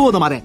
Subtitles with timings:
[0.00, 0.42] ロードまで。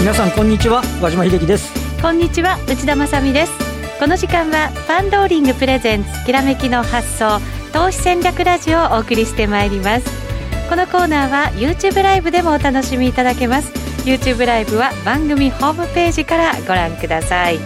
[0.00, 0.82] 皆さんこんにちは。
[1.00, 1.72] 和島秀樹です。
[2.02, 2.58] こんにちは。
[2.68, 3.52] 内田まさです。
[3.98, 7.40] この時間はファンローリングプレゼンツきらめきの発想
[7.72, 10.25] 投資戦略ラジオをお送りしてまいります。
[10.68, 13.70] このコーナーは YouTube ライブでもお楽しみいただけます。
[14.04, 17.58] YouTube ライブは番組ホームページからご覧ください。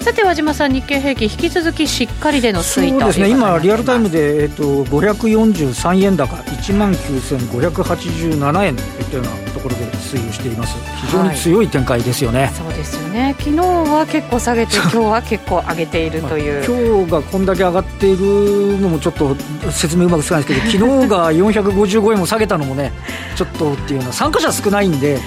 [0.00, 3.28] さて和島さん日経平均引き続きしっかりでの推移そうですね。
[3.30, 9.84] 今リアルタイムで、えっと、543円高1万9587円といったようなところで
[10.16, 10.76] 推移をしています。
[11.06, 13.34] 非常に強い展開ですよね、はい、そうですよね。
[13.38, 19.34] 昨日は結構下げて今日は結構上げているという、まあ、今日がこんだけ上がっているのもちょっと
[19.70, 22.92] 説明うまくつかないですけど 昨日が455円も下げたのもね
[23.36, 25.18] ちょっとっていうのは参加者少ないんで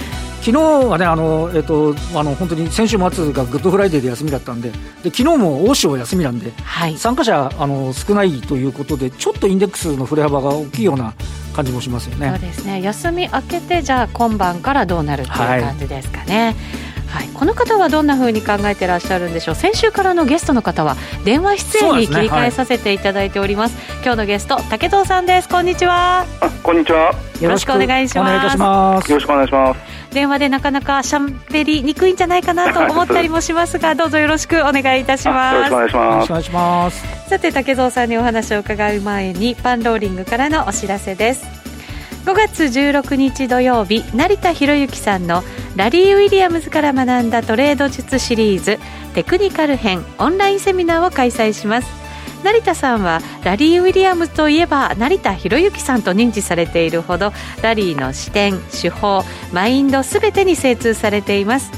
[0.44, 4.72] 昨日はね、あの、えっ、と、あの、本当に先週末がグッドフライデーで休みだったんで、
[5.02, 11.14] で、昨日も欧州休みなんで、はい、参加者、あの、少ないということで、ちょっとインデックスの振れ幅が大きいような
[11.54, 12.30] 感じもしますよね。
[12.30, 12.82] そうですね。
[12.82, 16.46] 休み明けて、じゃあ今晩からどうなるっていう感じですかね。
[16.46, 19.56] はいはい、この方はどんなふうに考えてらっしゃるんでしょう？
[19.56, 25.48] 先週からのゲストの方は電話出演に切り替えさせていただいております、ねはい、今日のゲスト竹藤さんです。
[25.48, 26.26] こんにちは。
[26.64, 27.14] こんにちは。
[27.40, 29.12] よろしくお願いします。
[29.12, 29.80] よろしくお願いします。
[30.12, 31.20] 電話でなかなかしゃ
[31.52, 35.56] べりにくいんじゃないかなと思ったりもしますが どうぞよろしくお願いいたします。
[35.56, 36.32] よろしくお願いします。
[36.32, 37.30] お願いします。
[37.30, 41.63] さて竹蔵さんにお話を伺う前にパンローリングからのお知らせです
[42.26, 45.44] 5月16日土曜日成田博之さんの
[45.76, 48.80] ラリー・ウィリアムズから学んだトレード術シリーズ
[49.14, 52.04] テクニカル編オンラインセミナーを開催します。
[52.42, 61.72] 成田さんはラリー・ウィリアムズといえば成田博之さんと認知されているほどラリーの視点手法マインド全てに精通されています。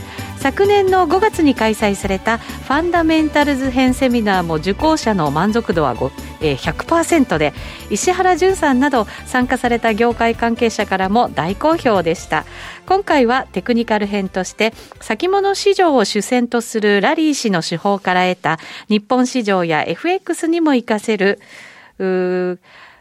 [0.46, 7.52] 昨年の5月に開催されたファンダメンタルズ編セミナーも受講者の満足度は100%で
[7.90, 12.46] 石原淳さんなど参加された業界関係者からも大好評でした。
[12.86, 14.72] 今回はテクニカル編として
[15.02, 21.40] 先物市場を主戦とするラリー氏の手法から得た日本市場や FX にも活かせる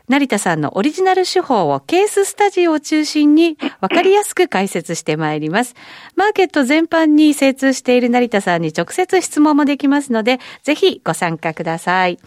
[0.06, 5.74] 成田さんのオリジナル手法をケーススタジオを中心に分かりやすく解説してまいります。
[6.14, 12.18] マーケット全般に精通している成田さんに直接質問もできますので、ぜひご参加ください。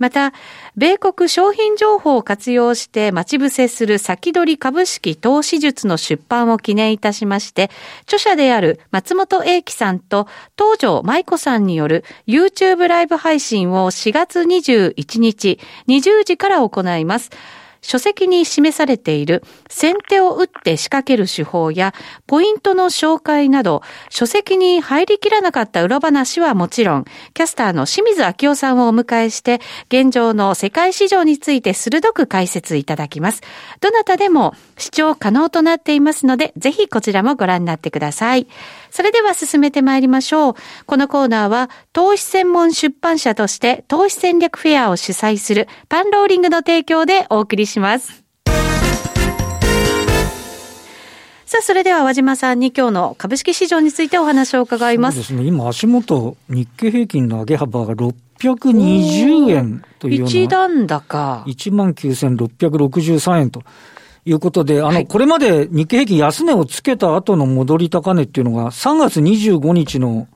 [0.00, 0.32] また、
[0.76, 7.70] 米国商品情報を活用して待ち伏せする先取り株式投資術の出版を記念いたしまして、
[8.04, 10.26] 著者である松本英樹さんと
[10.58, 17.30] 東条舞子さんによる YouTube ライブ配信を4月21日20時から行います。
[17.82, 21.94] 書籍に示されている先手を打って仕掛ける手法や
[22.26, 27.04] ポイントの紹介など書籍に入りきらなかった裏話はもちろん
[27.34, 33.42] キャスターの清水明夫さんをお迎えして現状の世界市場について鋭く解説いただきます。
[33.80, 38.46] どなたでも視聴可能となっていますのでぜひこちらもご覧になってください。
[38.90, 40.54] それでは進めてまいりましょう。
[40.86, 48.24] このコーナーは投資専門出版社として投資戦略フェアを主催するパンローリングの提供でお送りします。
[51.50, 55.16] さあ、それでは和島さんに今日の株式市場についてお話を伺います。
[55.24, 55.48] そうですね。
[55.48, 60.30] 今、足元、日経平均の上げ幅が620円というような。
[60.30, 61.42] 一段高。
[61.48, 63.64] 19,663円と。
[64.30, 70.28] いうことで、あの、はい、これまで日経平均安値をつけた後の戻り高値っていうのが、3月25日の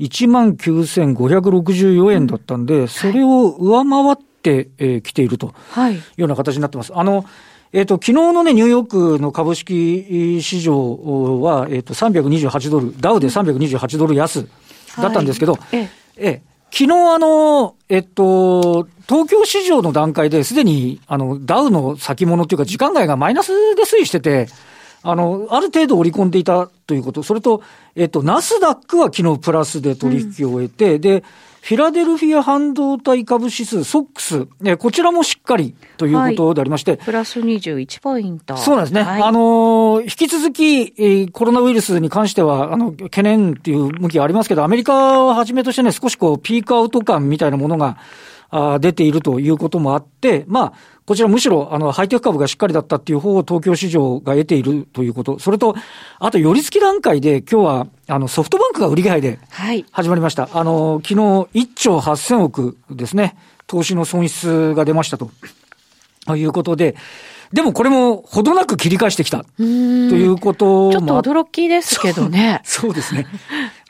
[0.00, 5.96] 19,564円だったんで、それを上回ってき、えー、ているとい。
[5.96, 6.92] うような形になってます。
[6.94, 7.24] あの、
[7.72, 14.46] えっ、ー、と、昨日のね、ニューヨークの株式市場は、えっ、ー、と、328ドル、ダウで328ドル安
[14.96, 15.88] だったんですけど、はい、え
[16.18, 16.42] え、
[16.76, 24.48] 昨日あの、えっと、東京市場の段階ですでに、あの、ダウの先物というか、時間外がマイナスで推移してて、
[25.04, 27.62] あの、ある程度織り込んでいたということ、それと、
[27.94, 31.24] えっと、ナスダックは昨日プラスで取引を終えて、うん、で、
[31.64, 36.90] フィラデルフィア半導体株指数、ソックス、えこちらもしっかりということでありまして。
[36.90, 38.54] はい、プラス21ポイント。
[38.58, 39.02] そうなんですね。
[39.02, 47.96] はい、あの引き続き、えー、コロナウイルスに関しては、あの、懸念っていう向きはありますけど、アメリカをはじめとしてね、少しこう、ピークアウト感みたいなものが、
[48.50, 50.72] あ出ているということもあって、まあ、
[51.06, 55.38] こちらむしろ、あの、ハイテク株がしっかりだったっていう方を東京市場が得ているということ。
[55.38, 55.76] それと、
[56.18, 59.38] あと、寄り付き段階で今日は、あの、ソフトバンクが売り買いで
[59.92, 60.42] 始まりました。
[60.44, 63.36] はい、あの、昨日1兆8000億ですね、
[63.66, 65.30] 投資の損失が出ましたと。
[66.26, 66.96] ということで、
[67.54, 69.44] でもこれもほどなく切り返してきた。
[69.56, 72.60] ということもちょっと驚きですけどね。
[72.66, 73.28] そうですね。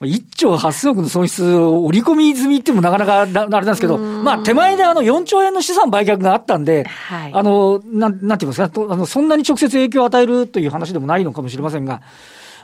[0.03, 12.03] 1兆8000億の損失を織り込み済みってもなかなかあれなんですけど、まあ手前であの4兆円の資産売却があったんで、はい、あの、なん、なんて言いますか、あの、そんなに直接影響を与えるという話でもないのかもしれませんが、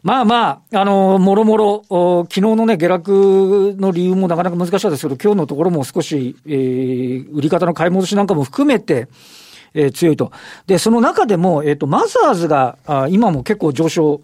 [0.03, 9.09] まあまあ、あの、もろもろ、昨日のね、下落の理由もなかなか難しかったですけど、今日のところも少し、えー、売り方の買い戻しなんかも含めて、
[9.75, 10.33] えー、強いと。
[10.67, 14.21] で、その中でも、えっ、ー、と、マザーズが、あ今も結構上昇、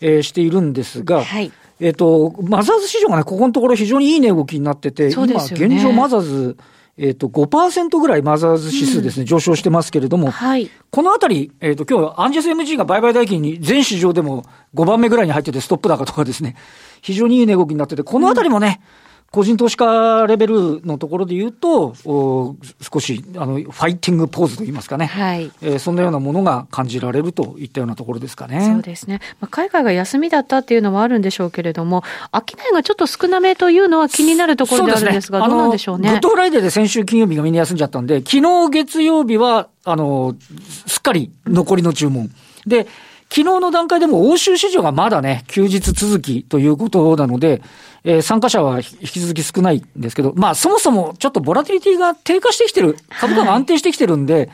[0.00, 6.56] えー、しているんですが、はい、えっ、と、マザーズ市場がね、ここのところ非常にいい値動きになってて、ね、今、現状マザーズ、
[6.96, 14.44] えっ、ー、と、5%ぐらいマザーズ指数ですね、うん、上昇してますけれども、はい、このあたり、えっ、ー、と、今日、アンジェス MG が売買代金に全市場でも
[14.74, 16.56] 5番目ぐらいに入ってて、ストップ高とかですね、
[17.00, 28.66] 非常にいい値動きになってて、このあたりもね、うん個人投資家レベルのところで言うと、お少しあのファイティングポーズといいますかね、はいえー、そんなようなものが感じられるといったようなところですかね。
[28.66, 32.40] そうですね、まあ、海外が休みだったっていうのはあるんでしょうけれども、商
[32.70, 36.10] いがちょっと少なめというのは気になるところであるんですが、すね、どうなんでしょうね。
[36.10, 40.34] グッドフライデーで先週金曜日がみんな休んじゃったんで、昨日月曜日は、あの、
[40.86, 42.30] すっかり残りの注文。
[42.66, 42.88] で、
[43.32, 47.62] 昨日の段階でも欧州市場がまだね、休日続きということなので、
[48.02, 54.50] えー、参加者は引き続き少ないんですけど、まあそもそもちょっとボラティリティが低下してきてる、株価が安定してきてるんで、はい。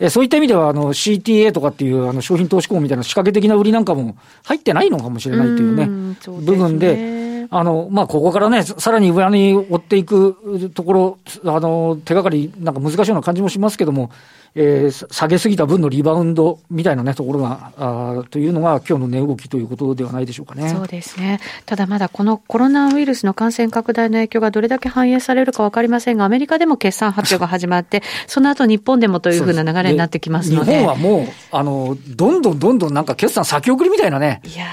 [0.00, 14.10] えそういった意味では、あの、CTA とかっていう、あの、商品投資項みたいな仕掛け的な売りなんかも入ってないのかもしれないというね、う部分で、あの、まあ、ここからね、さらに上に追っていくところ、あの、手がかり、なんか難しいような感じもしますけども、
[14.56, 20.68] えー、下げすぎた分のリバウンドみたいなね、ところが、あというのが今日の値動きということではないでしょうかね。
[20.68, 21.40] そうですね。
[21.66, 30.78] ただまだこのコロナウイルスの感染拡大の影響がどれだけ反映されるかわかりませんが、アメリカでも決算発表が始まって、その後日本でもというふうな流れになってきますので。
[30.78, 34.40] 日本はもう、あの、どんどんどんどんなんか決算先送りみたいなね。
[34.44, 34.66] いや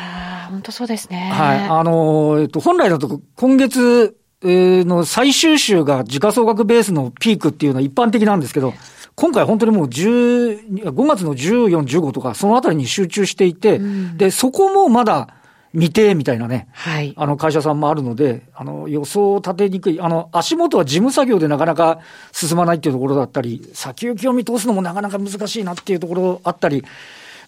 [0.47, 1.31] ー、本当そうですね。
[1.33, 1.59] はい。
[1.59, 8.73] あの、えっと、本来だと今月、の最終週が時価総額ベースのピークっていうのは一般的なんですけど、
[9.15, 15.35] 今回本当にもう10、5月の14、15とか、そのあたりに集中していて、うん、で、そこもまだ
[15.73, 21.99] 未定みたいなね、はい、あの会社さんもあるので、あの予想を立てにくい、あの足元は事務作業でなかなか
[22.31, 26.83] 進まないっていうところだったり、先行きを見通すのもなかなか難しいなっていうところあったり、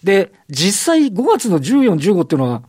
[0.02, 2.62] で、実際5月の14、15っていうのは、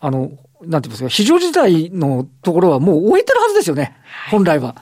[0.00, 0.32] あの、
[0.62, 3.96] なんていうんですか、非常事態のところはもう終えてるはずですよね、
[4.30, 4.76] 本来は。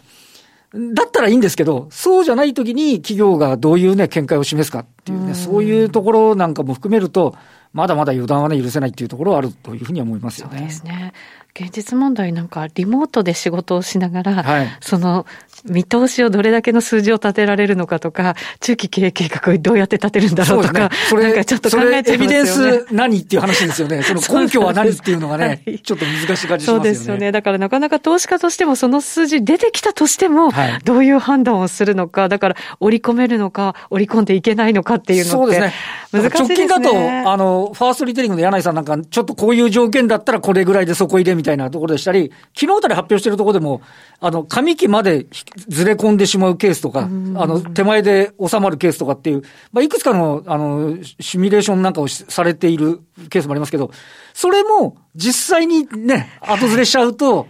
[0.75, 7.35] だったらいいんですけど、そうじゃないときに企業がどういうね、見解を示すかっていうね、そういうところなんかも含めると、
[7.73, 10.59] まだまだ予断はね、許せないっていうところはあるというふうに思いますよね。
[10.59, 11.13] そうですね。
[11.55, 15.27] 現実問題なんかリモートで仕事をしながら、はい、その
[15.65, 22.15] 見通しをどれだけの数字を立てられるのかとか、中期経営計画をどうやって立てるんだろうとか、そ、ね,、れなんかちょっと考えちゃいますよね。
[22.15, 24.03] エビデンス何っていう話ですよね。
[24.05, 26.65] その根拠は何っていうのがね、はい、ちょっと難しい感じしますよね。
[26.65, 27.33] そうですよね。
[27.33, 35.73] だからなかなか投資家としてもその数字出てきたとしても、はい、どういう判断をするのか、だから織り込めるのか、織り込んでいけないのかっていうのって、ね、
[36.13, 36.47] 難しいですね。
[36.47, 43.81] 直近だと、あの、ファーストリテイリングの柳井さんなんか、ちょっとこういう条件だったらこれぐらいでそこ入れみたいなところでしたり、昨日あたり発表してるところでも、
[44.21, 45.27] あの、上期まで
[45.57, 53.91] ずれ込んでしまうケースとか、あの、手前で収まるケースとかっていう、まあ、いくつかの、あの、シミュレーションなんかをされているケースもありますけど、
[54.33, 57.49] それも実際にね、後ずれしちゃうと、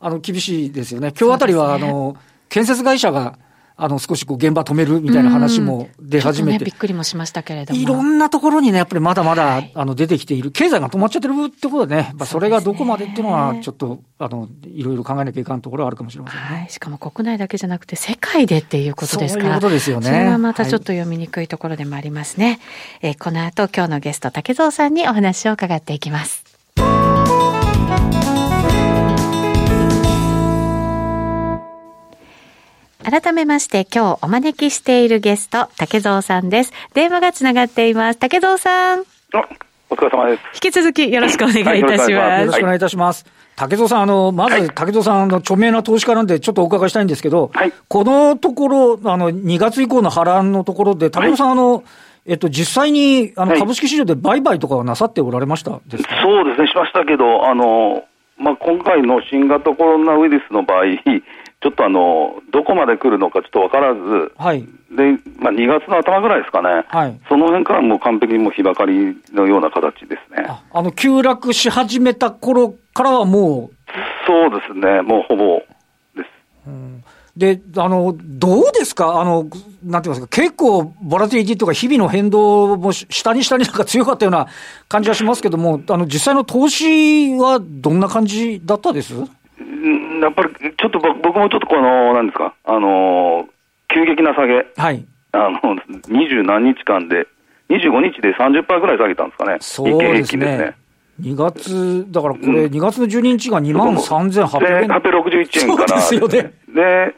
[0.00, 1.12] あの、厳しいですよね。
[1.18, 2.16] 今日あたりは、あの、
[2.48, 3.38] 建設会社が、
[3.76, 6.58] あの、少しこう現場止めるみたいな話も出始めて。
[6.60, 7.80] ね、びっくりもしましたけれども。
[7.80, 10.52] いろんなところにね、やっぱりまだまだ、はい、あの、出てきている。
[10.52, 16.46] 経済が止まっちゃってるってことでね、まあ、それがどこまでっていうのは、ちょっと、あの、いろいろ考えなきゃいかんところはあるかもしれませんね。
[16.60, 16.70] はい。
[16.70, 19.44] しかも国内だけじゃなくて、世界でっていうことですから。
[19.44, 20.06] そういうことですよね。
[20.06, 22.46] それはまたちょっと読みにくいところでもありますね。
[22.46, 22.58] はい、
[23.02, 26.43] えー、この後、今日のゲスト、竹蔵さんにお話を伺っていきます。
[33.14, 36.72] 改めまして今日お招きしているゲスト、竹蔵さんです。
[36.94, 38.18] 電話がつながっています。
[38.18, 39.04] 竹蔵さん。
[39.88, 40.42] お疲れ様です。
[40.54, 42.12] 引き続きよろしくお願いいたします。
[42.12, 43.24] はい、よろしくお願いいたします。
[43.54, 51.84] 竹蔵さん、あの、まず、竹蔵さんの著名な投資家なんで、ちょっとお伺いしたいんですけど、はい、このところ、あの、2月以降の波乱のところで、竹蔵さん、あの、
[52.26, 58.02] えっと、実際に、あの、株式市場で売買とかはなさっておられましたですか、そうですね、しましたけど、あの、
[58.38, 60.82] まあ、今回の新型コロナウイルスの場合、
[61.64, 64.00] ちょっとあのどこまで来るのかちょっと分からず、
[64.36, 70.46] はい、でまあ、2月の頭ぐらいですかね、はい、その辺からもう完璧にもう日ばかりのような形ですね。
[70.72, 73.76] あの急落し始めた頃からはもう。
[74.26, 75.62] そうですね、もうほぼ。
[76.14, 76.26] です。
[76.66, 77.04] うん。
[77.36, 79.20] で、あの、どうですか？
[79.20, 79.48] あの、
[79.82, 84.48] なんて言いますか、結構、ボラティリティとか日々の変動も下に下になんか強かったような
[84.88, 89.14] 感じはしますけども、あの、実際の投資はどんな感じだったです？
[90.24, 93.46] やっぱり、ちょっと僕もちょっとこの、なんですか、あの、
[93.92, 94.66] 急激な下げ。
[94.76, 95.04] はい。
[95.32, 95.76] あの、
[96.08, 97.26] 二十何日間で、
[97.68, 99.56] 25日で30%ぐらい下げたんですかね。
[99.60, 100.46] そうですね。
[100.46, 100.74] ですね
[101.20, 104.88] 2月、だからこれ、2月の12日が2万3800円。
[104.88, 105.96] 861円から。
[105.96, 106.52] ですよね。
[106.74, 107.14] で、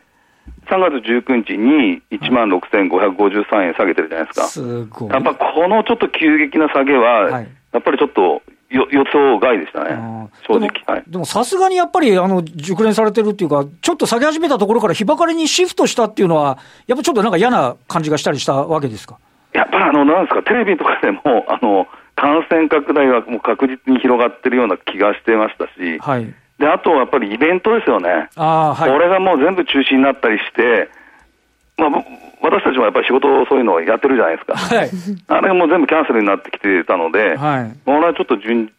[0.68, 4.46] 3月19日に1万6553円下げてるじゃないですか。
[4.46, 5.10] すごい。
[5.10, 11.02] やっぱこのちょっと急激な下げは、はい、やっぱりちょっとよ予想外でしたね、正直。
[11.06, 19.18] でもさすがにやっぱりあの熟練されてるっていうか、ちょっと下げ始めたところから日ばかりにシフトしたっていうのは、やっぱちょっとなんか嫌な感じがしたりしたわけですか？
[19.52, 30.88] やっぱりあの、なんですか、テレビとかでも、 あの、感染拡大はもう確実に広がってるような気がしてましたし、はい、であとはやっぱりイベントですよね、あはい、これがもう全部中止になったりして、
[31.76, 31.90] まあ、
[32.46, 34.90] 私たちもやっぱり仕事、そういうのをやってるじゃないですか、はい、
[35.28, 38.70] あれがもう全部キャンセルになってきてたので、はい、はちょっと順、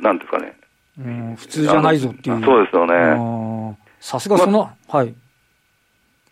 [0.00, 0.54] なんですかね、
[0.98, 2.44] うん、普通じゃないぞっていう。
[2.44, 3.76] そうですよね。
[4.00, 5.14] さすがその、ま、はい。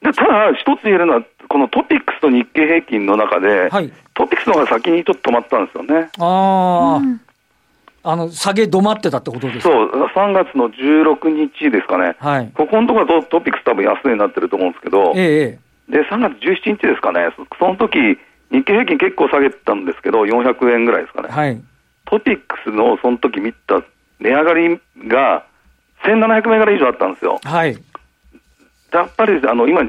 [0.02, 6.10] でただ、一つ言えるのは、このトピックスと日経平均の中で、はい、トピックスの方が先にちょっと止まったんですよね。
[6.18, 7.20] ああ、うん、
[8.02, 9.74] あの、下げ止まってたってことですか？
[9.74, 12.16] そう、3月の16日ですかね。
[12.18, 12.50] はい。
[12.54, 15.58] ここのところはトピックス多分安値になってると思うんですけど、ええ。
[15.88, 17.28] で、3月17日ですかね。
[17.58, 18.18] その時、
[18.50, 21.28] 日経平均結構下げたんですけど、400円ぐらいですかね。
[21.28, 21.60] はい。
[22.06, 23.82] トピックスのその時見た
[24.20, 25.44] 値上がりが
[26.04, 27.40] 1700銘柄以上あったんですよ。
[27.42, 27.76] はい。
[28.92, 29.82] やっぱりあの今、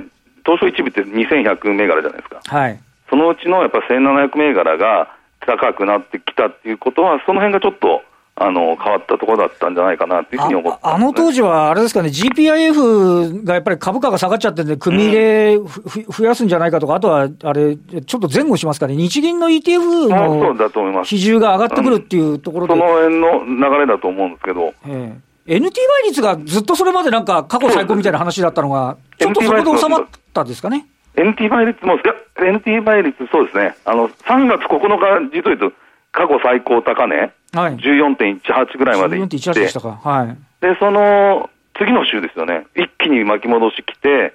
[0.46, 2.42] 東証一部って2100銘柄じゃないですか。
[2.46, 2.80] はい。
[3.10, 8.04] そのうちのやっぱ1700銘柄が高くなってきたっていうことは、その辺がちょっと、
[8.38, 24.74] あの変わったところだったんじゃないかなというふうに思って、ね、あの当時は、あれですかね、GPIF がやっぱり株価が下がっちゃってて、組み入れ、増やすんじゃないかとか、あとはあれ、ちょっと前後しますかね、日銀の ETF の比重が上がってくるっていうところで、その辺の流れだと思うんですけど。
[24.86, 25.14] え
[25.48, 30.86] え、NT 倍率がずっとそれまでなんか過去最高みたいな話だったのが、ちょっとそこで収まったんですかね。
[31.16, 34.80] NT 倍率も、いや、NT 倍率、そうですね、あの3月9
[35.30, 35.85] 日、実を言うと、
[36.16, 44.34] 過去最高高値、はい、14.18ぐらいまでいって、14.18でしたか、はい、でその次の週ですよね、一気に巻き戻しきて、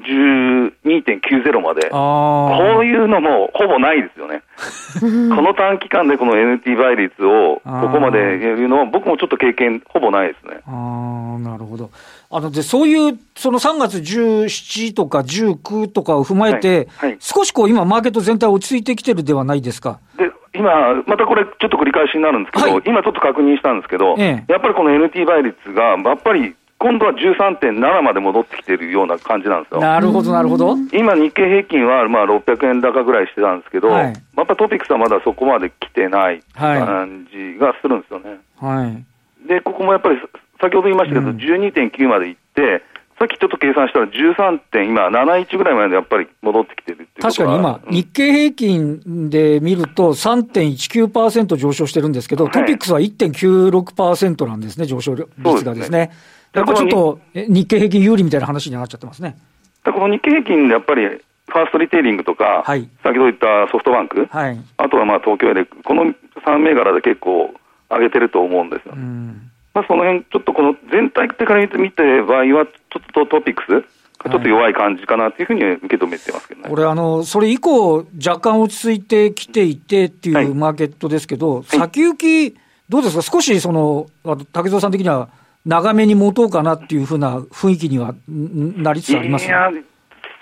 [0.00, 4.42] 12.90まで、こういうのもほぼないですよね。
[5.34, 10.60] この短期間でこの NT 倍率をここまでやるのは、僕もちょっと経験、ほぼないですね。
[10.66, 11.90] あなるほど。
[12.30, 19.98] あのでそういう、その3月17とか19とかを踏まえて、はいはい、少しこう今、マーケット全体落ち着いてきてるではないですか？
[20.16, 29.80] で今、またこれ、ちょっと繰り返しになるんですけど、はい、今ちょっと確認したんですけど、ええ、やっぱりこの NT 倍率が、やっぱり今度は13.7まで戻ってきてるような感じなんですよ。
[29.80, 30.76] なるほど、なるほど。
[30.92, 38.38] 今、日経平均はまあ600円高ぐらいしてたんですけど、はい、やっぱトピックスはまだそこまで来てない感じがするんですよね。
[38.60, 40.18] はい、で、ここもやっぱり
[40.60, 42.82] 先ほど言いましたけど、うん、12.9までいって、
[43.18, 56.12] さっきちょっと計算したら13点、今、71ぐらいまでやっぱり戻ってきてるって確かに今、うん、日経平均で見ると3.19%上昇してるんですけど、はい、トピックスは1.96%なんですね、上昇率がですね。
[56.54, 59.36] ちょっと日経平均有利みたいな話になっちゃってますね。
[59.84, 66.14] この日経平均でやっぱり、ファーストリテイリングとか、はい、先ほど言ったソフトバンク、はい、あとはまあ東京エレこの
[66.44, 67.54] 3銘柄で結構
[67.90, 69.48] 上げてると思うんですよ、ね。
[69.74, 73.82] まあ、その辺ちょっとこの全体的から見て場合は、ちょっとトピックス、
[74.24, 76.68] ちょっと弱い感じかなというふうに受け止めてますけどね。
[76.68, 82.56] これあの、それ以降、若干落ち着いてきていてっていうマーケットですけど、はい、先行き、
[82.88, 84.06] どうですか、少しその、
[84.52, 85.28] 竹蔵さん的には、
[85.68, 89.70] 長めに持とうかなっていうふうな雰囲気にはなりつつあります、いや、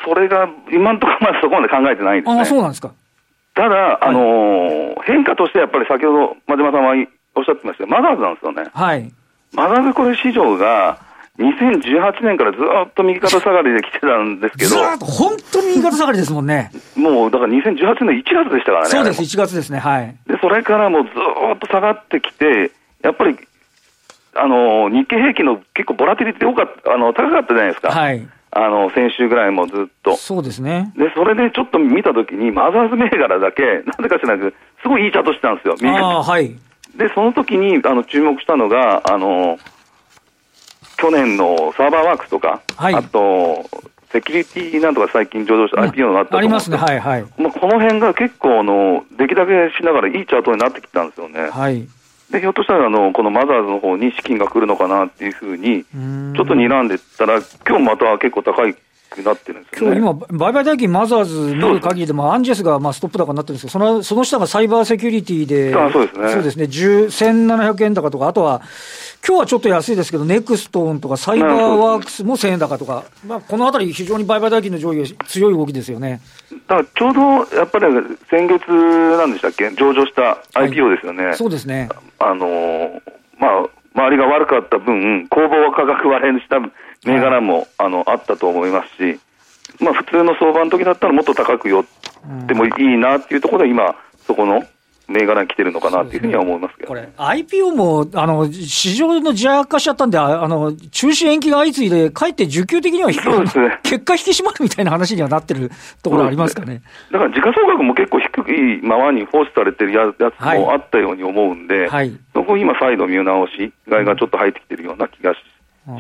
[0.05, 2.41] それが今のところまだそこまで考えてないですね。
[2.41, 2.93] あそうなんですか。
[3.57, 6.95] ただ、あのーはい、変化としてやっぱり先ほど真島さんは
[7.35, 8.71] おっしゃってましたマザーズなんですよね。
[8.73, 9.13] はい。
[9.53, 10.99] マザーズこれ市場が、
[11.39, 16.71] 2018年からずっと右肩下がりで来てたんですけど、ずっと本当に右肩下がりですもんね。
[16.95, 18.91] もうだから2018年1月でしたからね。
[18.91, 20.17] そうです、1月ですね、はい。
[20.29, 22.71] で、それからもうずっと下がってきて、
[23.03, 23.37] やっぱり
[24.39, 30.17] あの日経平均の結構ボラティリティ多かったあの高かったじゃないですか、はい、あの先週ぐらいもずっと。
[30.17, 30.93] そうですね。
[30.97, 36.57] でそれでちょっと見たときに、マザーズ銘柄だけ、なぜか知らないけど、すごいいいチャートしてたんですよ、あはい、
[36.97, 39.59] でその時にあの注目したのが、あの
[40.97, 43.69] 去年のサーバーワークスとか、はい、あと、
[44.11, 47.27] セキュリティなんとか最近上場した IPO になったとありますね、はいはい。
[47.37, 51.51] まあ、この辺が結構あの、出来高しながらいいチャートになってきたんですよね。
[51.51, 51.87] はい。
[52.31, 58.75] でひょっとしたらあのこのマザーズの方に資金が来るのかなっていうふうに、ちょっと睨んでたら、今日また結構高い
[59.17, 66.65] くなってるんですよ、ね、今、売買代金マザーズ見る限りでも、アンジェスがまあストップ高になってるんですけど、そのその下がサイバーセキュリティで、そうですね、そうですね。
[66.65, 68.63] 1700円高とか、あとは、
[69.27, 76.21] 今日はちょっと安いですけど、ネクストーンとかサイバーワークスも1000円高とか、まあ、このあたり、非常に売買代金の上位、強い動きですよね。
[76.69, 77.87] だからちょうどやっぱり
[78.31, 81.27] 先月なんでしたっけ、上場した IPO ですよね。
[81.27, 81.89] はい、そうですね。
[82.19, 83.03] あの
[83.39, 86.61] まあ周りが悪かった分、公募価格割れした
[87.07, 89.21] 銘柄も、あのあったと思いますし、
[89.81, 91.85] まあ、普通の相場の時だったらもっと高く寄っ
[92.47, 93.95] てもいいなっていうところで、今、
[94.27, 94.65] そこの
[95.09, 103.17] 銘柄に来てるのかなっていうふうには思いますけど、ね、これ、IPO もあの市場の邪悪化しちゃったんで、あの中止延期が相次いで、かえって需給的にはね、
[103.85, 105.71] 結果引き締まるみたいな話にはなってる
[106.03, 106.83] ところありますかね、ね、
[107.13, 115.39] だから時価総額も結構低いままに放置されてるやつもあったように思うんで、はい、そこ今、再度見直し、外がちょっと入ってきてるような気がし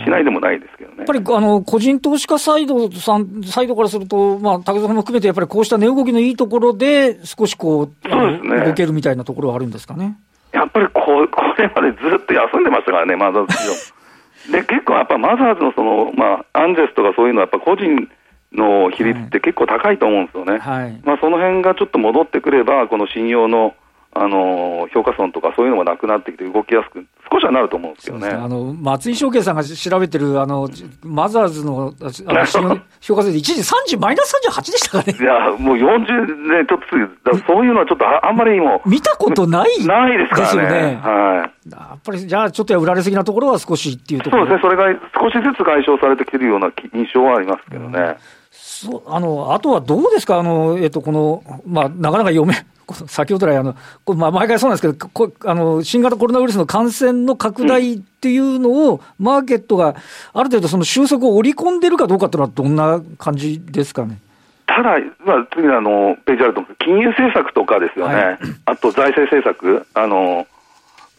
[0.04, 0.96] しないでもないですけどね。
[0.98, 10.16] やっぱりあの個人投資家サイドさんサイドからすると、まあ、竹園さんも含めて、やっぱりこうした値動きのいいところで、少しこう、そうですね、動けるみたいなところはあるんですかね？
[10.52, 11.00] やっぱりこ
[11.30, 14.52] これまでずっと休んでましたからね、マザーズ市場。
[14.58, 18.08] で、結構やっぱマザーズのその、まあ、アンジェスとかそういうのは、やっぱ個人
[18.52, 20.58] の比率って結構高いと思うんですよね。
[20.58, 23.74] はい、まあ、その辺がちょっと戻ってくれば、この信用の
[24.18, 27.04] あの評価損とかそういうのもなくなってきて、動きやすく、
[27.46, 28.28] はなると思うんですよね。
[28.28, 30.68] ねあの松井証券さんが調べてる、あの
[31.02, 33.60] マザーズのあの 評価損、一時
[33.94, 35.16] 30、マイナス38でしたかね。
[35.18, 36.80] いや、もう40ね、ちょっ
[37.24, 40.90] とそういうのはちょっとあんまりも見たことないないですからね。
[40.90, 48.00] ねはい、やっぱり、じゃあ、ちょっと売られすぎなところは少しっていうところそうですね、それが少しずつ解消されてきてるような印象はありますけどね。
[48.00, 48.16] うん
[48.58, 52.54] そうあのあとはどうですか、あのえっと、この、まあ、なかなか読め、
[52.94, 53.74] 先ほど来、あの
[54.04, 59.96] これまあ、毎回そうなんですけどこあの、新型コロナウイルスの感染の拡大っていうのを、マーケットが
[60.32, 64.18] ある程度、その収束を織り込んでるかどうかっていうのは、どんな感じですかね？
[64.66, 70.46] ただ、まあ、次のあのページあると思うんです金融政策とかですよね、はい、あと財政政策、あの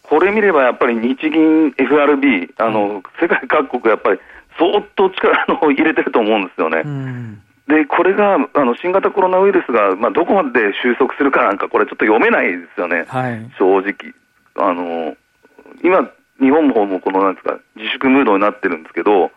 [0.02, 4.20] これ見ればやっぱり日銀、FRB、あの世界各国、やっぱり
[4.58, 6.82] 相当力を入れてると思うんですよね。
[6.84, 14.14] うんでこれがあの新型コロナウイルスが、まあ、どこまで収束するかなんか、これちょっと読めないですよね、はい、正直。
[14.56, 15.14] あの
[15.84, 19.30] 今、日本の方もこのなんですか自粛ムードになってるんですけど、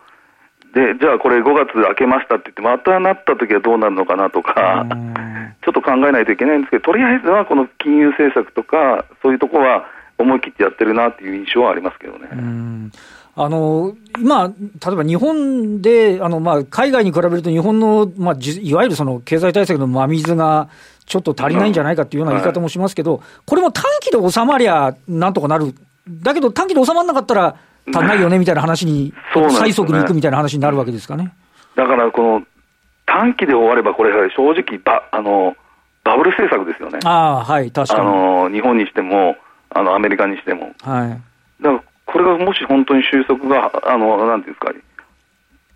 [0.72, 4.86] でじゃあこれ5月明けましたって言って、またなった時はどうなるのかなとか、
[5.62, 9.84] ちょっと考えないといけないんですけど、とりあえずはこの金融政策とか、そういうところは
[10.16, 12.28] 思い切ってやってるなっていう印象はありますけどね。
[13.34, 20.68] あの今、例えば日本で、あのまあ、海外に比べると、日本の、まあ、いわゆるその経済対策の真水が
[21.06, 25.74] ちょっと足りないんじゃないかっていうような言い方もしますけど、これも短期で収まりゃなんとかなる、
[26.08, 29.14] だけど短期で収まらなかったら足んないよねみたいな話に、
[29.58, 31.32] 最速に行くみたいな話になるわけですかね。
[31.74, 32.42] だからこの
[33.06, 35.56] 短期で終われば、これ、正直バあの、
[36.04, 36.98] バブル政策ですよね。
[37.04, 38.00] あはい、確かに。
[38.00, 39.36] あの日本にしても、
[39.70, 40.72] あのアメリカにしても。
[40.82, 41.82] はい、だから
[42.12, 44.72] これがもし本当に収束が、あのなんていうんですか、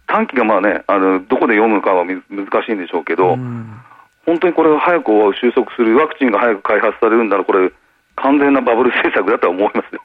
[0.06, 3.80] 短期がまあね、あのどこで読むかは難しいんでしょうけど、うん、
[4.26, 7.72] 本当にこれが早く収束する、ワクチンが早く開発されるんだら、これ、
[8.16, 10.02] 完全なバブル政策だとは思いますよ。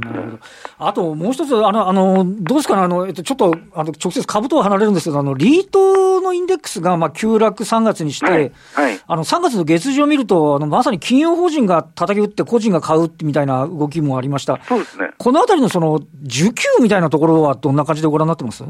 [0.00, 0.38] なるほど。
[0.78, 14.60] あともう一つ、あの、あの、どうですかね、あの、えっと、ちょっと、あの、直接株とは離れるんですけど、あの、リートのインデックスが、まあ、急落3月にして、はい、はい、あの、3月の月次を見ると、あの、まさに金融法人が叩き打って個人が買うみたいな動きもありました。
[14.68, 15.10] そうですね。
[15.16, 18.62] このあたりのその、需給みたいなところはどんな感じでご覧になってます？
[18.62, 18.66] い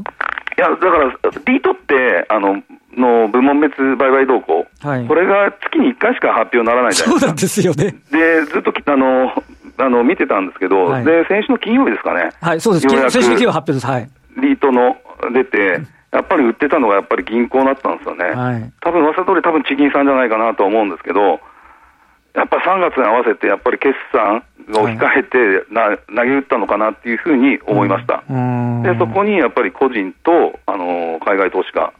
[0.59, 1.09] や、だから、
[1.45, 2.63] リートって、あの、
[2.97, 7.19] の部門別売買動向、はい、これが月に1回しか発表にならないじゃないですか。
[7.19, 7.95] そうなんですよね。
[8.11, 9.31] で、ずっとあの
[9.77, 14.97] あの見てたんですけど、はい、で先週の金曜日ですかね、はい、そうです、先週の金曜発表です、はい、リートの
[15.33, 21.39] 出て、やっぱり売ってたのがやっぱり銀行だったんですよね、はい、多分噂通り、多分地銀さんじゃないかなと思うんですけど、
[22.37, 28.23] やっぱ3月に合わせて、やっぱり決算を控えてな、投げ打ったのかなっていうふうに思いました、
[28.83, 31.91] でそこにやっぱり個人とあの海外投資家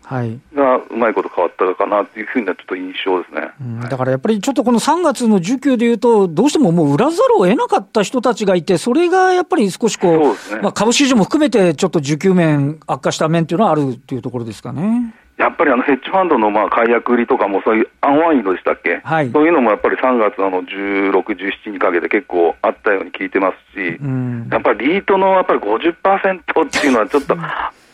[0.54, 3.50] がうまいこと変わったのかなっていうふうなちょっと印象ですね、
[3.90, 15.16] だからやっぱりちょっとこの3月の需給でいうと、どうしてももう売らざるを得なかった人たちがいて、それがやっぱり少しこう、ね、まあ、株市場も含めて、ちょっと需給面、悪化した面っていうのはあるっていうところですかね。
[15.38, 27.38] やっぱりあのヘッジファンドのまあ解約売りとかも、そういうアンワインドでしたっけ、はい、そういうのもやっぱり3月の16、17にかけて結構あったように聞いてますし、うん、やっぱりリートのやっぱり50%っていうのは、ちょっと、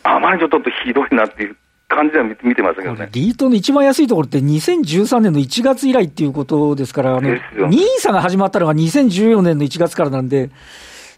[0.03, 1.57] あまりちょっとひどいなっていう
[1.89, 3.09] 感じでは見てましたけどね。
[3.11, 7.39] リートの一番安いところって2013年の1月以来っていうことですから、あの、ニー
[7.99, 10.49] サが始まったのが2014年の1月からなんで、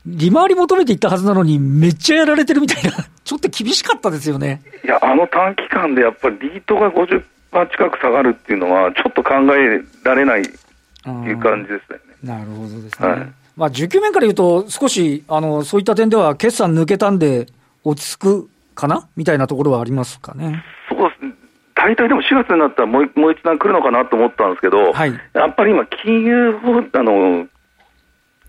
[0.05, 2.91] 利回り求めていったはずなのに、めっちゃやられてるみたいな、
[3.23, 4.61] ちょっと厳しかったですよね。
[4.83, 7.23] いや、あの短期間でやっぱりリートが50%
[7.71, 11.99] 近く下がるっていうのは、ちょっと考えられないっていう感じですね。
[12.23, 13.07] なるほどですね。
[13.07, 17.47] はい、まあ、需給面から言うと、少し、あの、そういった点では、決算抜けたんで、
[17.83, 19.07] 落ち着くかな？
[19.15, 20.63] みたいなところはありますかね。
[20.89, 21.33] そうですね。
[21.75, 26.55] 大体でも4月になったらもうもう一段来るのかなと思ったんですけど、はい、やっぱり今、金融
[26.93, 27.47] あの、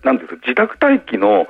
[0.03, 1.47] なんですか、自宅待機の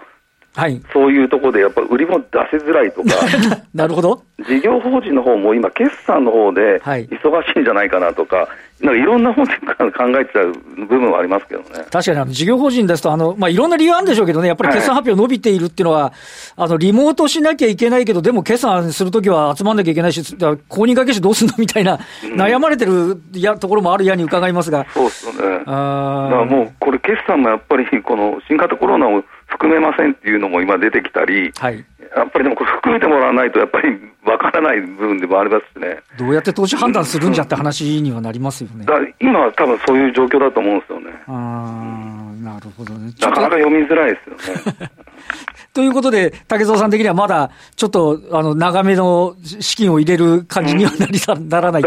[0.56, 3.10] はい、そういうところでやっぱり売り物出せづらいとか、
[3.76, 4.24] なるほど。
[4.40, 8.50] 事業法人の方も今、決算の方で忙しいんじゃないかなとか、は
[8.82, 10.54] い、なんかいろんな方で考えちゃう
[10.88, 11.86] 部分はありますけどね。
[11.92, 16.12] 確かに事業法人ですとあの、まあ、いろんな理由あるんでしょうけどね、やっぱり決算発表伸びているっていうのは、はい、
[16.56, 20.24] あのリモートしなきゃいけないけど、でも決算するときは集まんなきゃいけないし、
[20.68, 24.88] 公認会計士どうすんのみたいな、うん、悩まれてるやところもあるやに伺いますが。
[24.94, 25.64] そうですよね。
[25.68, 33.90] あもう、これ、決算もやっぱり、この新型コロナを含めませんっていうのも今出てきたり、はい、やっぱりでもこれ含めてもらわないと、やっぱり
[34.26, 36.00] わからない部分でもありますしね。
[36.18, 38.86] どうやって投資判断するんじゃって話にはなりますよね。
[38.86, 41.12] だ今は多分そういう状況だと思うんですよね。
[41.28, 43.12] あなるほどね。
[43.22, 44.36] なかなか読みづらいですよ
[44.76, 44.90] ね。
[45.74, 51.84] ということで、竹蔵さん的にはまだちょっとあの長めの資金を入れる感じにはなり、うん、ならない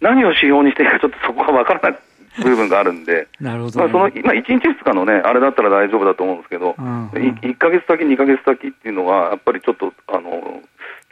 [0.00, 1.98] 何を指標にしていいか、ちょっとそこは分からない。
[2.38, 10.62] 部分があるんで、なるほど、ね、まあ、その今、1日2日のね、あれだったら大丈夫だと思うんですけど、うんうん、1か月先、2か月先っていうのは、やっぱりちょっと、あの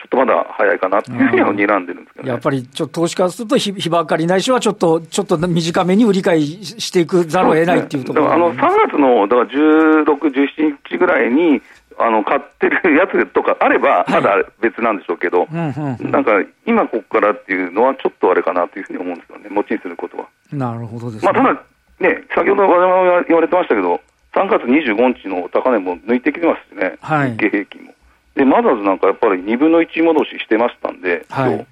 [0.00, 8.56] ちょっとまだ早いかなっていうふうには睨んでるんですけど、ね、やっぱりちょっと投資家すると日、日ばかりないしは、ちょっと、ちょっと短めに売り買いしていくざるを得ないっていうところ、ね、あの3
[8.88, 11.60] 月のだから16、17日ぐらいに、
[12.00, 16.32] あの買ってるやつとかあれば、まだ別なんでしょうけど、なんか
[16.66, 20.28] 今ここからっていうのは、ちょっとあれかなというふうに思うんですよね、持ちにすることは。
[20.52, 21.62] なるほどです、ね、まあ、ただ、
[22.00, 24.00] ね、先ほど我々言われてましたけど、
[24.34, 27.94] 3月25日の高値も抜いてきてますしね、はい、日経平均も。
[28.34, 31.66] で、マザーズなんかやっぱり2分の1戻ししてましたんで、はい、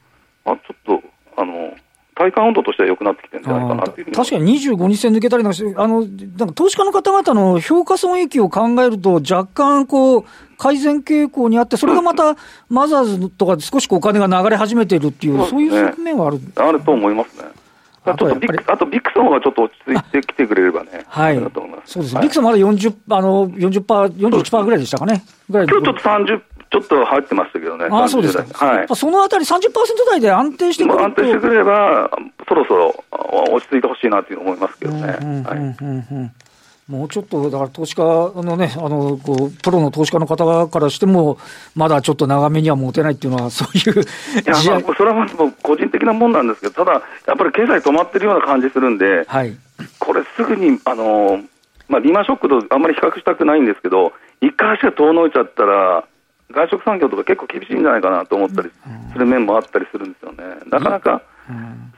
[0.44, 1.02] あちょっと、
[1.36, 1.72] あの、
[2.18, 10.24] 体感温度としては良くなってきてるんじゃないかなっていう確かに25日線抜けたりなんかして、あの、なんか投資家の方々の評価損益を考えると、若干こう、
[10.58, 12.36] 改善傾向にあって、それがまた
[12.68, 17.44] マザーズとかで少しお金が流れ始めてるっていう、そういう側面はある、ね、あると思いますね。
[18.04, 21.36] あとビッあとビックスの方がちょっと落ち着いてきてくれればね、はい、
[21.84, 22.14] そうです。
[22.14, 23.82] ね、はい、ビックスまだ40、あの40%、
[24.16, 29.60] 41%ぐらいでしたかね、ぐらい今日ちょっと30、ちょっと入ってましたけどね、あそうですはい、そのあたり30%
[30.10, 31.00] 台で安定してくる。
[31.00, 32.10] 安定してくれば、
[32.46, 33.04] そろそろ
[33.52, 36.32] 落ち着いてほしいなという思いますけどね。
[36.88, 41.36] もうちょっと、だから投資家のね、あの、こう、プロの投資家の方からしても、
[41.74, 44.04] まだちょっと長めには持てないっていうのは、そういうい。
[44.46, 46.92] や、まあ、それはもう個人的なもんなんですけど、ただ、
[47.26, 49.54] やっぱり経済止まってるような感じするんで、はい、
[49.98, 51.42] これすぐに、あの、
[51.88, 56.04] まあ、リーマンショックとあんまり比較したくないんですけど、一回足が遠のいちゃったら、
[56.50, 58.70] 外食産業とか結構厳しいんじゃないかなと思ったり
[59.12, 60.44] する面もあったりするんですよね。
[60.70, 61.22] なかなか、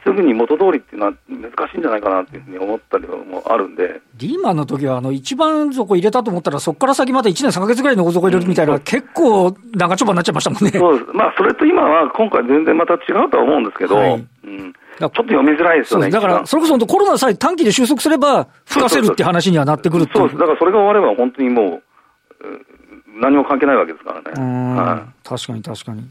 [0.05, 4.01] すぐに元通りっていうのは難しいんじゃないかなっていうふうに思ったりもあるんで。
[4.17, 10.71] リーマンの時はあの一番底入れたと思ったら、そこから先また1年3か月ぐらいの大底入れるみたいな、うん、結構長丁場になっちゃいましたもんね。
[10.71, 11.13] そうです。
[11.13, 16.11] まあ、それと今は今回全然また違うとは思うんですけど、はい、うんちょっと読みづらいですよね。
[16.11, 20.39] だから、それこそコロナさえ短期で収束すれば、吹かせるって話にはなってくるそうです。
[20.39, 21.83] だからそれが終われば本当にもう、
[23.21, 24.77] 何も関係ないわけですからね。
[24.81, 26.03] はい、確かに確かに。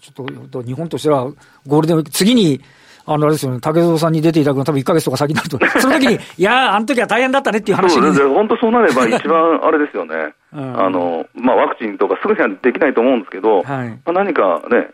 [0.00, 1.24] ちょっと日本としては
[1.66, 2.60] ゴールデンウィーク、次に、
[3.06, 8.34] あのあれですよね、竹蔵さんに出ていただくの多分1か月とか先になると、 その時に、いやー、あの時は大変だったねっていう話に。
[8.34, 10.34] 本当そうなれば一番 あれですよね。
[10.52, 14.90] うん、あの、まあ、ワクチンとかすぐにはできないと思うんですけど、はい、まあ、何かね、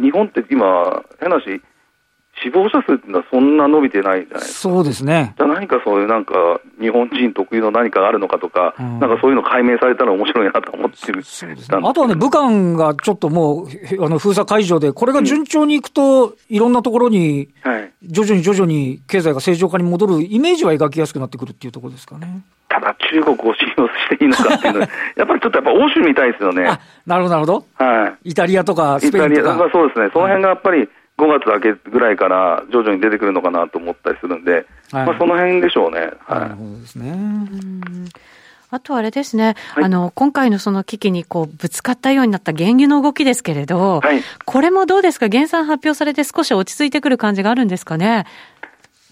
[0.00, 1.60] 日本って今、変なし、
[2.42, 4.70] 死亡者数っていうのはそんな伸びてないじゃないですか。
[4.70, 5.34] そうですね。
[5.38, 11.22] じゃ何かそういうなんか、日本人特有の何かがあるのかとか、うん、なんかそういうの解明されたら面白いなと思ってる。
[11.22, 11.78] そうですね。
[11.82, 17.48] あとはね、武漢がちょっともう、あの封鎖解除で、これが順調にいくと、いろんなところに、
[18.02, 22.42] 徐々に徐々に経済が正常化に戻るイメージは描きやすくなってくるっていうところですかね。
[22.68, 26.78] ただ中国を信用していいのかっていうのは、 やっぱりちょっとやっぱ欧州みたいですよね。
[27.06, 27.64] なるほど、なるほど。
[27.74, 28.30] はい。
[28.30, 29.26] イタリアとかスペインとか。
[29.26, 30.10] イタリア、まあ、そうですね。
[30.12, 36.12] その辺がやっぱり、5月明けぐらいから徐々に出てくるのかなと思ったりするんで、はい、まあ、その辺でしょうね。
[36.20, 37.14] はい、なるほどですね。
[38.70, 45.28] あとあれですね、はい、あの、今回のその危機にこう、ぶつかったようになった原油の動きですけれど、はい、これもどうですか？
[45.28, 48.26] 減産発表されて少し落ち着いてくる感じがあるんですかね？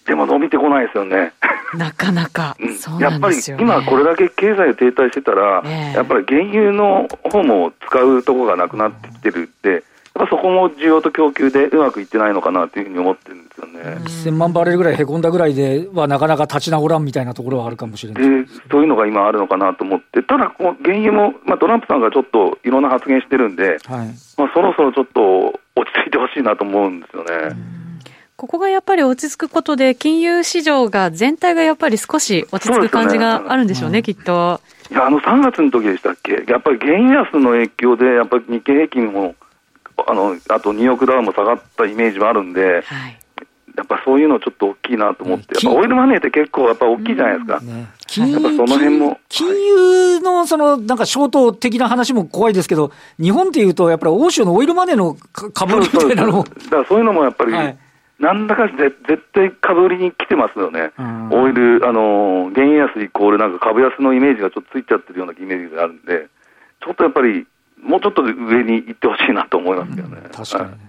[0.07, 1.33] でも伸びてこないですよね。
[1.75, 9.83] なかなか、うん、やっぱり今これだけ経済停滞してたら、えー、やっぱり原油の方も使うところがなくなってきてるって、
[10.19, 13.81] ぱそこも需要と供給でうまくいってないのかなというふうに思ってるんですよね。
[14.05, 27.57] 1000万バレルぐらいへこんだぐらいでは、なかなか立ち直らんみたいなところはあるかもしれないでそういうのが今あるのかなと思って、ただ、この原油も、まあ、トランプさんがちょっといろんな発言してるんで、はい、まあ、そろそろちょっと落ち着いてほしいなと思うんですよね。
[28.37, 34.61] ここがやっぱり落ち着くことで、金融市場が全体がやっぱり少し落ち着く感じがあるんでしょうね、うねきっと。
[34.91, 39.35] いや、あの3月の時でしたっけ、やっぱり原安の影響で、やっぱり日経平均も、
[40.07, 43.19] あのあとニューヨークダウも下がったイメージもあるんで、はい、
[43.77, 47.59] やっぱそういうのちょっと大きいなと思って、やっぱオイルマネーって結構やっぱ大きいじゃないですか。
[47.59, 49.21] うんね、金やっぱその辺も。
[49.29, 55.17] 金融のそのなんかショート的な話も怖いですけど、日本っていうと、やっぱり欧州のオイルマネーの
[55.53, 56.45] 株みたいなのも。
[56.45, 57.79] だからそういうのもやっぱり、はい
[58.19, 58.97] なんだか絶
[59.35, 60.93] 対株売りに来てますよね、
[61.31, 66.29] オイル、あの原油安イコールなんか株安のイメージがちょっとついちゃってるようなイメージがあるんで、
[66.83, 67.47] ちょっとやっぱり、
[67.83, 70.21] もうちょっと上に行ってほしいなと思いますけどね。
[70.25, 70.81] うん、確かに、はい。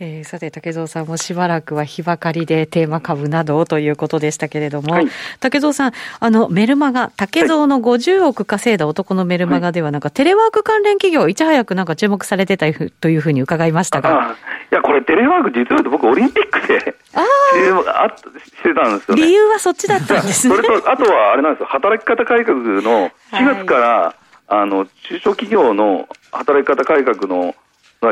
[0.00, 5.08] えー、さて、竹蔵さんもしばらくは日ばかりでテーマ株などということでしたけれども、はい、
[5.40, 12.66] 竹蔵さん、あのメルマガ、竹蔵の50億稼いだ男のメルマガでは、なんかテレワーク関連企業、いち早くなんか注目されてた
[13.00, 14.36] というふうに伺いましたが。
[14.70, 18.08] いや、これ、テレワーク、実は僕、オリンピックでああ
[18.44, 20.54] してたんですよ、ね、理由はそっちだったんですね。
[20.56, 27.54] それと、あとはあれなんですよ、働き方改革の4月から、はい、あの中小企業の働き方改革の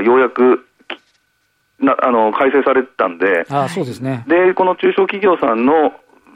[0.01, 0.67] ようやく
[1.79, 4.25] なあの改正されてたんで、あそうですね。
[4.29, 5.93] でこの中小企業さんの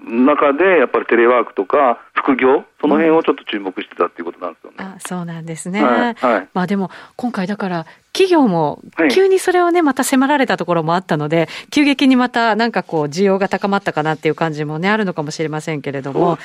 [0.07, 4.77] 中で、やっぱりテレワークとか、副業、その辺をちょっと注目してたっていうことなんですよね。
[4.79, 5.83] あそうなんですね。
[5.83, 7.87] はいはい、まあでも、今回だから、
[8.17, 8.81] 企業も
[9.13, 16.41] 急にそれをね、また迫られたところもあったので、急激にまたなんかこう、需要が高まったかなっていう感じもね、あるのかもしれませんけれども、ね、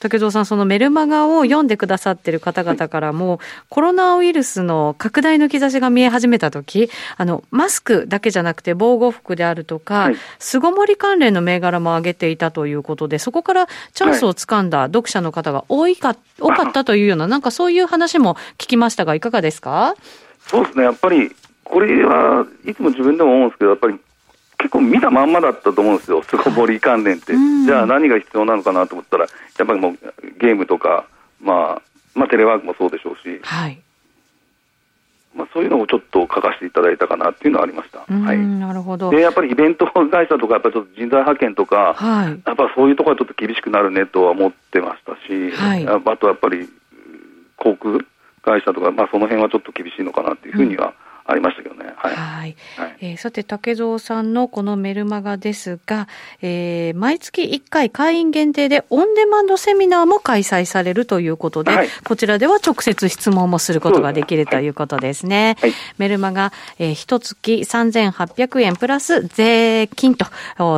[0.00, 19.94] 竹蔵さん、そのメルマガを読んでくださってる方々からも、コロナウイルスの拡大の兆しが見え始めたとき、あの、マスクだけじゃなくて防護服であるとか、巣ごもり関連の銘柄も上げていたということで、そこからチャンスをつかんだ読者の方が多いか、多かったというような、なんかそういう話も聞きましたが、いかがですか？
[20.46, 21.34] そうですね、やっぱり、
[21.64, 23.98] これはいつも自分でも思うんですけど、やっぱり
[24.58, 27.34] 結構見たまんまだったと思うんですよ、巣ごもり関連って、
[27.66, 29.26] じゃあ何が必要なのかなと思ったら、
[29.58, 29.98] やっぱりもう
[30.38, 31.06] ゲームとか、
[31.40, 31.82] まあ、
[32.14, 33.82] まあ、テレワークもそうでしょうし、はい、
[35.34, 38.00] まあ、そういうのをちょっと書かせていただいたかなっていうのはありました。
[38.00, 39.10] はい、なるほど。
[39.10, 46.68] でやっぱりイベント会社とか、やっぱりちょっと人材派遣とか、はい、やっぱそういうところはちょっと厳しくなるねとは思ってましたし、はい、あとやっぱり
[47.56, 47.98] 航空
[48.42, 50.94] 会社とか、まあ、その辺はちょっと厳しいのかなっていうふうには、
[51.26, 51.92] ありましたけどね。
[51.96, 52.14] はい。
[52.14, 56.06] はいはい、えー、さて、竹蔵さんのこのメルマガですが、
[56.42, 65.56] えー、毎月1回会員限定でオンデマンドセミナーも開催されるということで、はい、こちらでは直接質問もすることができるということですね。
[65.60, 70.26] はい、メルマガ、えー、一月3800円プラス税金と、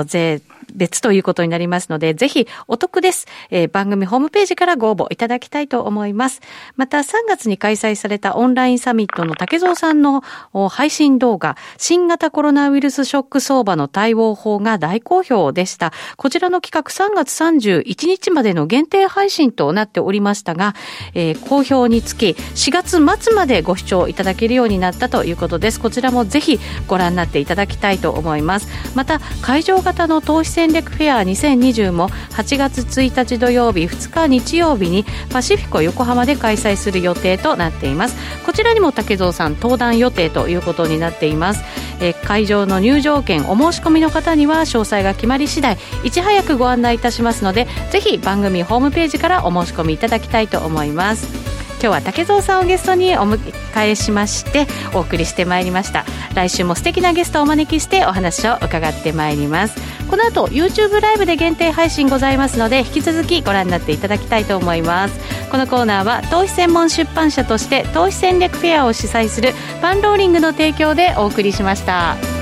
[0.04, 0.42] 税
[0.74, 3.26] 別ということになりますので、ぜひお得です。
[3.50, 6.40] えー、番組ホームページからご応募いただきたいと思います。
[6.76, 10.22] また3月に開催されたオンラインサミットの竹蔵さんの
[10.68, 15.92] 配信動画、新型コロナウイルスショック相場の対応法が大好評でした。
[16.16, 20.74] こちらの企画3月31日までの限定配信となっておりましたが、
[21.14, 25.80] えー、好評につき4月末までご視聴いただけるようになったということです。
[25.80, 28.68] こちらもぜひご覧になっていただきたいと思います。
[28.94, 38.16] また、会場型の投資戦略フェア2020も8月1日土曜日2日日曜日にパシフィコ横浜で開催する予定となっています。
[38.46, 41.62] こちらにも竹蔵さん登壇予定ということになっています、
[42.00, 51.56] え会場の入場券お申し込みの方には詳細が決まり次第いち早くご案内いたしますのでぜひ番組ホームページからお申し込みいただきたいと思います。
[51.78, 53.52] 今日は竹蔵さんをゲストにお迎
[53.86, 56.06] えしましてお送りしてまいりました。
[56.34, 59.95] 来週も素敵なゲストをお招きしてお話を伺ってまいります。
[60.08, 65.18] この後 YouTube ライブで限定配信ございますので引き続きご覧になっていただきたいと思います
[65.50, 72.35] このコーナーは投資専門出版社として投資戦略フェアを主催するパンローリングの提供でお送りしました。